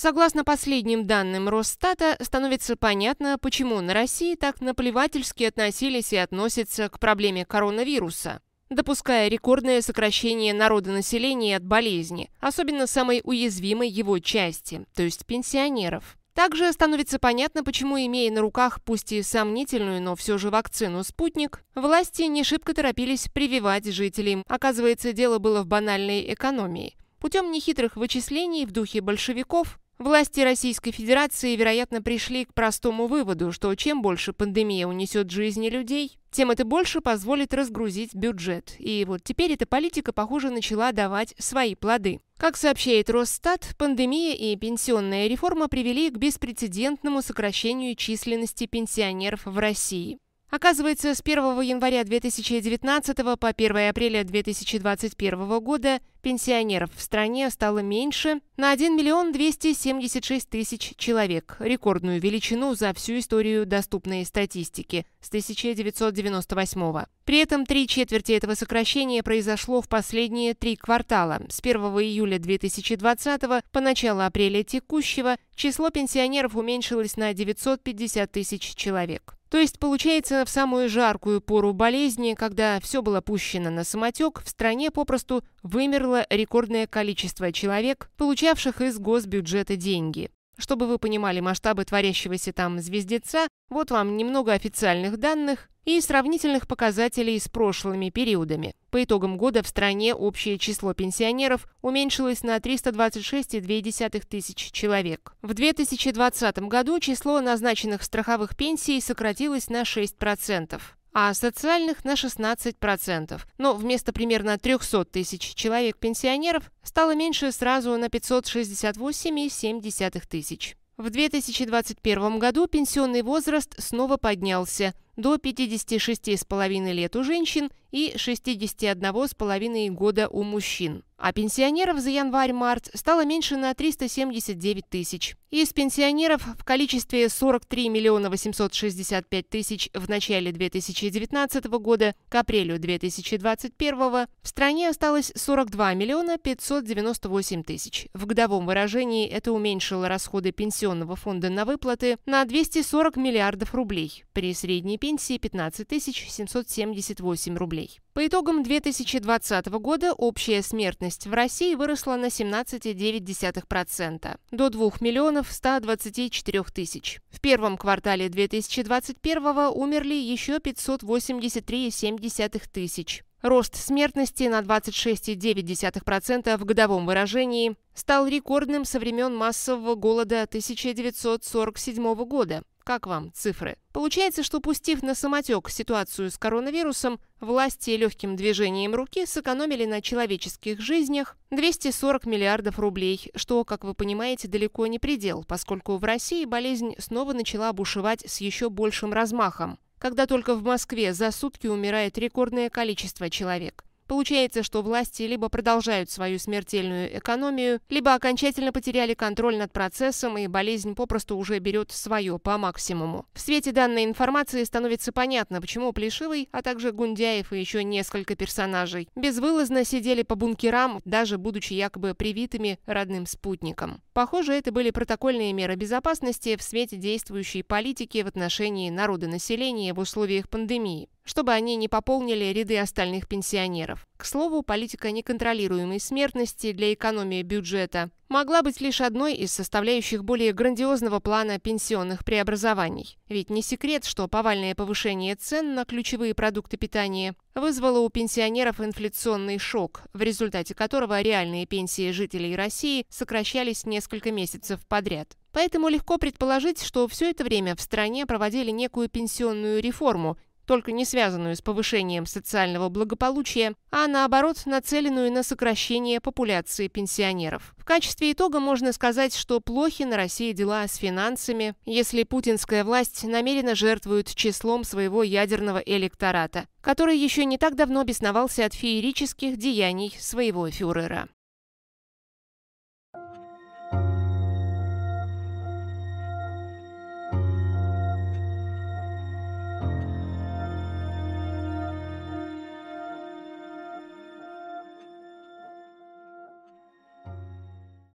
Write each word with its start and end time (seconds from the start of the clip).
Согласно 0.00 0.44
последним 0.44 1.08
данным 1.08 1.48
Росстата, 1.48 2.16
становится 2.20 2.76
понятно, 2.76 3.36
почему 3.36 3.80
на 3.80 3.94
России 3.94 4.36
так 4.36 4.60
наплевательски 4.60 5.42
относились 5.42 6.12
и 6.12 6.16
относятся 6.16 6.88
к 6.88 7.00
проблеме 7.00 7.44
коронавируса, 7.44 8.40
допуская 8.70 9.26
рекордное 9.26 9.82
сокращение 9.82 10.54
народонаселения 10.54 11.56
от 11.56 11.64
болезни, 11.64 12.30
особенно 12.38 12.86
самой 12.86 13.22
уязвимой 13.24 13.88
его 13.88 14.20
части, 14.20 14.86
то 14.94 15.02
есть 15.02 15.26
пенсионеров. 15.26 16.16
Также 16.32 16.72
становится 16.72 17.18
понятно, 17.18 17.64
почему, 17.64 17.98
имея 17.98 18.30
на 18.30 18.40
руках 18.40 18.80
пусть 18.84 19.10
и 19.10 19.20
сомнительную, 19.20 20.00
но 20.00 20.14
все 20.14 20.38
же 20.38 20.50
вакцину 20.50 21.02
«Спутник», 21.02 21.64
власти 21.74 22.22
не 22.22 22.44
шибко 22.44 22.72
торопились 22.72 23.26
прививать 23.34 23.92
жителей. 23.92 24.44
Оказывается, 24.46 25.12
дело 25.12 25.40
было 25.40 25.62
в 25.62 25.66
банальной 25.66 26.32
экономии. 26.32 26.94
Путем 27.18 27.50
нехитрых 27.50 27.96
вычислений 27.96 28.64
в 28.64 28.70
духе 28.70 29.00
большевиков 29.00 29.80
Власти 29.98 30.40
Российской 30.40 30.92
Федерации, 30.92 31.56
вероятно, 31.56 32.00
пришли 32.00 32.44
к 32.44 32.54
простому 32.54 33.08
выводу, 33.08 33.50
что 33.50 33.74
чем 33.74 34.00
больше 34.00 34.32
пандемия 34.32 34.86
унесет 34.86 35.28
жизни 35.28 35.68
людей, 35.68 36.18
тем 36.30 36.52
это 36.52 36.64
больше 36.64 37.00
позволит 37.00 37.52
разгрузить 37.52 38.14
бюджет. 38.14 38.76
И 38.78 39.04
вот 39.04 39.24
теперь 39.24 39.52
эта 39.52 39.66
политика, 39.66 40.12
похоже, 40.12 40.50
начала 40.50 40.92
давать 40.92 41.34
свои 41.38 41.74
плоды. 41.74 42.20
Как 42.36 42.56
сообщает 42.56 43.10
Росстат, 43.10 43.74
пандемия 43.76 44.36
и 44.36 44.54
пенсионная 44.54 45.26
реформа 45.26 45.66
привели 45.66 46.10
к 46.10 46.16
беспрецедентному 46.16 47.20
сокращению 47.20 47.96
численности 47.96 48.66
пенсионеров 48.66 49.46
в 49.46 49.58
России. 49.58 50.20
Оказывается, 50.50 51.14
с 51.14 51.20
1 51.20 51.60
января 51.60 52.04
2019 52.04 53.16
по 53.38 53.48
1 53.48 53.88
апреля 53.90 54.24
2021 54.24 55.60
года 55.60 56.00
пенсионеров 56.22 56.90
в 56.94 57.02
стране 57.02 57.50
стало 57.50 57.80
меньше 57.80 58.40
на 58.56 58.72
1 58.72 58.96
миллион 58.96 59.32
276 59.32 60.48
тысяч 60.48 60.94
человек, 60.96 61.56
рекордную 61.60 62.18
величину 62.18 62.74
за 62.74 62.94
всю 62.94 63.18
историю 63.18 63.66
доступной 63.66 64.24
статистики 64.24 65.04
с 65.20 65.28
1998 65.28 66.80
-го. 66.80 67.06
При 67.26 67.38
этом 67.40 67.66
три 67.66 67.86
четверти 67.86 68.32
этого 68.32 68.54
сокращения 68.54 69.22
произошло 69.22 69.82
в 69.82 69.88
последние 69.88 70.54
три 70.54 70.76
квартала. 70.76 71.42
С 71.50 71.60
1 71.60 71.76
июля 72.00 72.38
2020 72.38 73.62
по 73.70 73.80
начало 73.80 74.24
апреля 74.24 74.64
текущего 74.64 75.36
число 75.54 75.90
пенсионеров 75.90 76.56
уменьшилось 76.56 77.18
на 77.18 77.34
950 77.34 78.32
тысяч 78.32 78.74
человек. 78.74 79.37
То 79.50 79.58
есть, 79.58 79.78
получается, 79.78 80.44
в 80.44 80.50
самую 80.50 80.88
жаркую 80.88 81.40
пору 81.40 81.72
болезни, 81.72 82.34
когда 82.34 82.80
все 82.80 83.00
было 83.00 83.20
пущено 83.20 83.70
на 83.70 83.84
самотек, 83.84 84.42
в 84.42 84.48
стране 84.48 84.90
попросту 84.90 85.42
вымерло 85.62 86.26
рекордное 86.28 86.86
количество 86.86 87.50
человек, 87.52 88.10
получавших 88.16 88.82
из 88.82 88.98
госбюджета 88.98 89.76
деньги. 89.76 90.30
Чтобы 90.58 90.88
вы 90.88 90.98
понимали 90.98 91.38
масштабы 91.40 91.84
творящегося 91.84 92.52
там 92.52 92.80
звездеца, 92.80 93.46
вот 93.70 93.92
вам 93.92 94.16
немного 94.16 94.52
официальных 94.52 95.16
данных 95.18 95.68
и 95.84 96.00
сравнительных 96.00 96.66
показателей 96.66 97.38
с 97.38 97.48
прошлыми 97.48 98.10
периодами. 98.10 98.74
По 98.90 99.02
итогам 99.04 99.38
года 99.38 99.62
в 99.62 99.68
стране 99.68 100.14
общее 100.14 100.58
число 100.58 100.92
пенсионеров 100.94 101.66
уменьшилось 101.80 102.42
на 102.42 102.56
326,2 102.56 104.26
тысяч 104.28 104.72
человек. 104.72 105.34
В 105.42 105.54
2020 105.54 106.58
году 106.60 106.98
число 107.00 107.40
назначенных 107.40 108.02
страховых 108.02 108.56
пенсий 108.56 109.00
сократилось 109.00 109.70
на 109.70 109.82
6% 109.82 110.80
а 111.20 111.34
социальных 111.34 112.04
на 112.04 112.12
16%. 112.12 113.40
Но 113.58 113.74
вместо 113.74 114.12
примерно 114.12 114.56
300 114.56 115.04
тысяч 115.06 115.52
человек-пенсионеров 115.56 116.70
стало 116.84 117.16
меньше 117.16 117.50
сразу 117.50 117.96
на 117.96 118.04
568,7 118.04 120.22
тысяч. 120.28 120.76
В 120.96 121.10
2021 121.10 122.38
году 122.38 122.68
пенсионный 122.68 123.22
возраст 123.22 123.74
снова 123.78 124.16
поднялся 124.16 124.94
до 125.18 125.34
56,5 125.34 126.92
лет 126.92 127.16
у 127.16 127.24
женщин 127.24 127.70
и 127.90 128.14
61,5 128.16 129.90
года 129.90 130.28
у 130.28 130.42
мужчин. 130.42 131.02
А 131.16 131.32
пенсионеров 131.32 131.98
за 131.98 132.10
январь-март 132.10 132.90
стало 132.94 133.24
меньше 133.24 133.56
на 133.56 133.74
379 133.74 134.88
тысяч. 134.88 135.34
Из 135.50 135.72
пенсионеров 135.72 136.42
в 136.42 136.62
количестве 136.62 137.28
43 137.28 137.88
миллиона 137.88 138.30
865 138.30 139.48
тысяч 139.48 139.90
в 139.94 140.08
начале 140.08 140.52
2019 140.52 141.64
года 141.80 142.14
к 142.28 142.34
апрелю 142.36 142.78
2021 142.78 143.98
в 143.98 144.28
стране 144.44 144.90
осталось 144.90 145.32
42 145.34 145.94
миллиона 145.94 146.38
598 146.38 147.64
тысяч. 147.64 148.06
В 148.14 148.26
годовом 148.26 148.66
выражении 148.66 149.26
это 149.26 149.52
уменьшило 149.52 150.08
расходы 150.08 150.52
пенсионного 150.52 151.16
фонда 151.16 151.48
на 151.48 151.64
выплаты 151.64 152.18
на 152.26 152.44
240 152.44 153.16
миллиардов 153.16 153.74
рублей 153.74 154.24
при 154.34 154.54
средней 154.54 154.98
пенсии 155.08 155.38
15 155.38 155.88
778 156.02 157.56
рублей. 157.56 157.98
По 158.12 158.26
итогам 158.26 158.62
2020 158.62 159.68
года 159.80 160.12
общая 160.12 160.62
смертность 160.62 161.26
в 161.26 161.32
России 161.32 161.74
выросла 161.74 162.16
на 162.16 162.26
17,9% 162.26 164.38
до 164.50 164.68
2 164.68 164.90
миллионов 165.00 165.50
124 165.50 166.62
тысяч. 166.64 167.20
В 167.30 167.40
первом 167.40 167.78
квартале 167.78 168.28
2021 168.28 169.72
умерли 169.74 170.12
еще 170.12 170.58
583,7 170.58 172.62
тысяч. 172.70 173.24
Рост 173.40 173.76
смертности 173.76 174.44
на 174.44 174.60
26,9% 174.60 176.58
в 176.58 176.64
годовом 176.66 177.06
выражении 177.06 177.76
стал 177.94 178.26
рекордным 178.26 178.84
со 178.84 178.98
времен 178.98 179.34
массового 179.34 179.94
голода 179.94 180.42
1947 180.42 182.14
года. 182.26 182.62
Как 182.88 183.06
вам 183.06 183.30
цифры? 183.34 183.76
Получается, 183.92 184.42
что 184.42 184.60
пустив 184.60 185.02
на 185.02 185.14
самотек 185.14 185.68
ситуацию 185.68 186.30
с 186.30 186.38
коронавирусом, 186.38 187.20
власти 187.38 187.90
легким 187.90 188.34
движением 188.34 188.94
руки 188.94 189.26
сэкономили 189.26 189.84
на 189.84 190.00
человеческих 190.00 190.80
жизнях 190.80 191.36
240 191.50 192.24
миллиардов 192.24 192.78
рублей, 192.78 193.30
что, 193.34 193.62
как 193.66 193.84
вы 193.84 193.92
понимаете, 193.92 194.48
далеко 194.48 194.86
не 194.86 194.98
предел, 194.98 195.44
поскольку 195.46 195.98
в 195.98 196.04
России 196.04 196.46
болезнь 196.46 196.94
снова 196.96 197.34
начала 197.34 197.74
бушевать 197.74 198.24
с 198.26 198.40
еще 198.40 198.70
большим 198.70 199.12
размахом 199.12 199.78
когда 199.98 200.26
только 200.26 200.54
в 200.54 200.62
Москве 200.62 201.12
за 201.12 201.32
сутки 201.32 201.66
умирает 201.66 202.16
рекордное 202.18 202.70
количество 202.70 203.28
человек. 203.28 203.84
Получается, 204.08 204.62
что 204.62 204.82
власти 204.82 205.22
либо 205.22 205.50
продолжают 205.50 206.10
свою 206.10 206.38
смертельную 206.38 207.18
экономию, 207.18 207.80
либо 207.90 208.14
окончательно 208.14 208.72
потеряли 208.72 209.12
контроль 209.12 209.58
над 209.58 209.70
процессом, 209.70 210.38
и 210.38 210.46
болезнь 210.46 210.94
попросту 210.94 211.36
уже 211.36 211.58
берет 211.58 211.92
свое 211.92 212.38
по 212.38 212.56
максимуму. 212.56 213.26
В 213.34 213.40
свете 213.40 213.70
данной 213.70 214.04
информации 214.04 214.64
становится 214.64 215.12
понятно, 215.12 215.60
почему 215.60 215.92
Плешивый, 215.92 216.48
а 216.52 216.62
также 216.62 216.90
Гундяев 216.92 217.52
и 217.52 217.60
еще 217.60 217.84
несколько 217.84 218.34
персонажей 218.34 219.08
безвылазно 219.14 219.84
сидели 219.84 220.22
по 220.22 220.36
бункерам, 220.36 221.00
даже 221.04 221.36
будучи 221.36 221.74
якобы 221.74 222.14
привитыми 222.14 222.78
родным 222.86 223.26
спутником. 223.26 224.00
Похоже, 224.18 224.54
это 224.54 224.72
были 224.72 224.90
протокольные 224.90 225.52
меры 225.52 225.76
безопасности 225.76 226.56
в 226.56 226.62
свете 226.64 226.96
действующей 226.96 227.62
политики 227.62 228.20
в 228.20 228.26
отношении 228.26 228.90
народонаселения 228.90 229.94
в 229.94 230.00
условиях 230.00 230.48
пандемии 230.48 231.08
чтобы 231.28 231.52
они 231.52 231.76
не 231.76 231.88
пополнили 231.88 232.46
ряды 232.46 232.78
остальных 232.78 233.28
пенсионеров. 233.28 234.08
К 234.18 234.24
слову, 234.24 234.62
политика 234.62 235.12
неконтролируемой 235.12 236.00
смертности 236.00 236.72
для 236.72 236.92
экономии 236.92 237.40
бюджета 237.42 238.10
могла 238.28 238.62
быть 238.62 238.80
лишь 238.80 239.00
одной 239.00 239.34
из 239.34 239.52
составляющих 239.52 240.24
более 240.24 240.52
грандиозного 240.52 241.20
плана 241.20 241.60
пенсионных 241.60 242.24
преобразований. 242.24 243.16
Ведь 243.28 243.48
не 243.48 243.62
секрет, 243.62 244.04
что 244.04 244.26
повальное 244.26 244.74
повышение 244.74 245.36
цен 245.36 245.76
на 245.76 245.84
ключевые 245.84 246.34
продукты 246.34 246.76
питания 246.76 247.36
вызвало 247.54 248.00
у 248.00 248.08
пенсионеров 248.08 248.80
инфляционный 248.80 249.58
шок, 249.58 250.02
в 250.12 250.20
результате 250.20 250.74
которого 250.74 251.20
реальные 251.20 251.66
пенсии 251.66 252.10
жителей 252.10 252.56
России 252.56 253.06
сокращались 253.08 253.86
несколько 253.86 254.32
месяцев 254.32 254.80
подряд. 254.88 255.36
Поэтому 255.52 255.88
легко 255.88 256.18
предположить, 256.18 256.82
что 256.82 257.06
все 257.08 257.30
это 257.30 257.44
время 257.44 257.74
в 257.76 257.80
стране 257.80 258.26
проводили 258.26 258.70
некую 258.70 259.08
пенсионную 259.08 259.80
реформу, 259.80 260.36
только 260.68 260.92
не 260.92 261.04
связанную 261.06 261.56
с 261.56 261.62
повышением 261.62 262.26
социального 262.26 262.90
благополучия, 262.90 263.74
а 263.90 264.06
наоборот 264.06 264.58
нацеленную 264.66 265.32
на 265.32 265.42
сокращение 265.42 266.20
популяции 266.20 266.88
пенсионеров. 266.88 267.74
В 267.78 267.84
качестве 267.86 268.32
итога 268.32 268.60
можно 268.60 268.92
сказать, 268.92 269.34
что 269.34 269.60
плохи 269.60 270.02
на 270.02 270.16
России 270.16 270.52
дела 270.52 270.86
с 270.86 270.96
финансами, 270.96 271.74
если 271.86 272.22
путинская 272.22 272.84
власть 272.84 273.24
намеренно 273.24 273.74
жертвует 273.74 274.34
числом 274.34 274.84
своего 274.84 275.22
ядерного 275.22 275.78
электората, 275.78 276.66
который 276.82 277.16
еще 277.16 277.46
не 277.46 277.56
так 277.56 277.74
давно 277.74 278.04
бесновался 278.04 278.66
от 278.66 278.74
феерических 278.74 279.56
деяний 279.56 280.14
своего 280.20 280.70
фюрера. 280.70 281.28